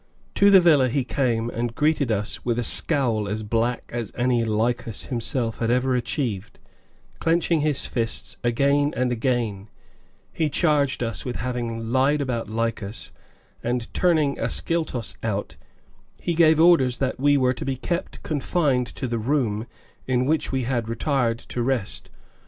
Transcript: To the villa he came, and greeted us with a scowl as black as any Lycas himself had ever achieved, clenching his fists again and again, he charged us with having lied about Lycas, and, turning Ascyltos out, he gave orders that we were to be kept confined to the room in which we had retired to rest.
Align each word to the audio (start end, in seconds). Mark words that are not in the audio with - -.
To 0.33 0.49
the 0.49 0.59
villa 0.59 0.89
he 0.89 1.03
came, 1.03 1.51
and 1.51 1.75
greeted 1.75 2.11
us 2.11 2.43
with 2.43 2.57
a 2.57 2.63
scowl 2.63 3.27
as 3.27 3.43
black 3.43 3.83
as 3.93 4.11
any 4.15 4.43
Lycas 4.43 5.09
himself 5.13 5.59
had 5.59 5.69
ever 5.69 5.95
achieved, 5.95 6.57
clenching 7.19 7.61
his 7.61 7.85
fists 7.85 8.35
again 8.43 8.95
and 8.97 9.11
again, 9.11 9.69
he 10.33 10.49
charged 10.49 11.03
us 11.03 11.23
with 11.23 11.35
having 11.35 11.91
lied 11.91 12.19
about 12.19 12.49
Lycas, 12.49 13.11
and, 13.63 13.93
turning 13.93 14.39
Ascyltos 14.39 15.17
out, 15.21 15.55
he 16.19 16.33
gave 16.33 16.59
orders 16.59 16.97
that 16.97 17.19
we 17.19 17.37
were 17.37 17.53
to 17.53 17.63
be 17.63 17.75
kept 17.75 18.23
confined 18.23 18.87
to 18.87 19.07
the 19.07 19.19
room 19.19 19.67
in 20.07 20.25
which 20.25 20.51
we 20.51 20.63
had 20.63 20.89
retired 20.89 21.37
to 21.37 21.61
rest. 21.61 22.09